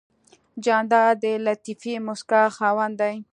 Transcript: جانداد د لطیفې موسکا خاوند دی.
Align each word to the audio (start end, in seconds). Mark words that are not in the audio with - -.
جانداد 0.63 1.13
د 1.23 1.25
لطیفې 1.45 1.93
موسکا 2.05 2.41
خاوند 2.55 2.95
دی. 3.01 3.15